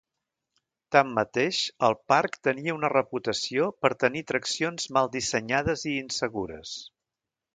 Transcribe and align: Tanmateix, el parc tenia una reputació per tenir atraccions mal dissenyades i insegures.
Tanmateix, 0.93 1.59
el 1.87 1.95
parc 2.13 2.37
tenia 2.47 2.75
una 2.77 2.91
reputació 2.95 3.69
per 3.85 3.93
tenir 4.05 4.25
atraccions 4.27 4.89
mal 4.97 5.13
dissenyades 5.19 5.87
i 5.93 5.97
insegures. 6.07 6.75